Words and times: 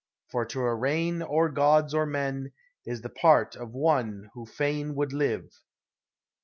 for 0.31 0.43
to 0.47 0.59
arraign 0.59 1.21
or 1.21 1.47
gods 1.47 1.93
or 1.93 2.07
men 2.07 2.51
is 2.87 3.01
the 3.01 3.09
part 3.09 3.55
of 3.55 3.69
one 3.75 4.31
who 4.33 4.47
fain 4.47 4.95
would 4.95 5.13
live. 5.13 5.53